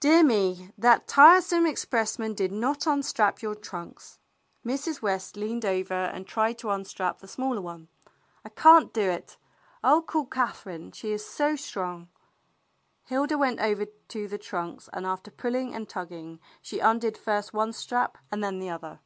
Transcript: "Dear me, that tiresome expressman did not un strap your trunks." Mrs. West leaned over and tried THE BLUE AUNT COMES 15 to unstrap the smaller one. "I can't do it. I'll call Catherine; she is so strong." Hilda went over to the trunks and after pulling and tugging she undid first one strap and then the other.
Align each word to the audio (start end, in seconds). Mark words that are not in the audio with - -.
"Dear 0.00 0.24
me, 0.24 0.72
that 0.76 1.06
tiresome 1.06 1.66
expressman 1.68 2.34
did 2.34 2.50
not 2.50 2.84
un 2.84 3.00
strap 3.04 3.42
your 3.42 3.54
trunks." 3.54 4.18
Mrs. 4.66 5.02
West 5.02 5.36
leaned 5.36 5.64
over 5.64 5.94
and 5.94 6.26
tried 6.26 6.58
THE 6.58 6.62
BLUE 6.62 6.70
AUNT 6.70 6.76
COMES 6.78 6.88
15 6.88 6.96
to 6.96 7.04
unstrap 7.10 7.18
the 7.20 7.28
smaller 7.28 7.60
one. 7.60 7.86
"I 8.44 8.48
can't 8.48 8.92
do 8.92 9.02
it. 9.08 9.36
I'll 9.84 10.02
call 10.02 10.26
Catherine; 10.26 10.90
she 10.90 11.12
is 11.12 11.24
so 11.24 11.54
strong." 11.54 12.08
Hilda 13.04 13.38
went 13.38 13.60
over 13.60 13.84
to 13.86 14.26
the 14.26 14.36
trunks 14.36 14.88
and 14.92 15.06
after 15.06 15.30
pulling 15.30 15.76
and 15.76 15.88
tugging 15.88 16.40
she 16.60 16.80
undid 16.80 17.16
first 17.16 17.54
one 17.54 17.72
strap 17.72 18.18
and 18.32 18.42
then 18.42 18.58
the 18.58 18.70
other. 18.70 18.98